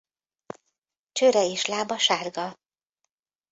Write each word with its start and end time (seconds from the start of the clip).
Csőre 1.11 1.45
és 1.45 1.65
lába 1.65 1.97
sárga. 1.97 2.57